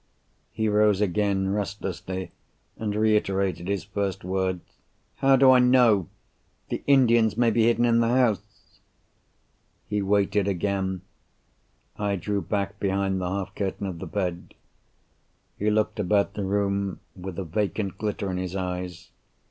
He 0.51 0.67
rose 0.67 0.99
again 0.99 1.49
restlessly, 1.53 2.31
and 2.75 2.95
reiterated 2.95 3.67
his 3.67 3.83
first 3.83 4.23
words. 4.23 4.63
"How 5.17 5.35
do 5.35 5.51
I 5.51 5.59
know? 5.59 6.07
The 6.69 6.81
Indians 6.87 7.37
may 7.37 7.51
be 7.51 7.65
hidden 7.65 7.85
in 7.85 7.99
the 7.99 8.07
house." 8.09 8.79
He 9.85 10.01
waited 10.01 10.47
again. 10.47 11.01
I 11.97 12.15
drew 12.15 12.41
back 12.41 12.79
behind 12.79 13.21
the 13.21 13.29
half 13.29 13.53
curtain 13.53 13.85
of 13.85 13.99
the 13.99 14.07
bed. 14.07 14.55
He 15.59 15.69
looked 15.69 15.99
about 15.99 16.33
the 16.33 16.45
room, 16.45 16.99
with 17.15 17.37
a 17.37 17.45
vacant 17.45 17.99
glitter 17.99 18.31
in 18.31 18.37
his 18.37 18.55
eyes. 18.55 19.11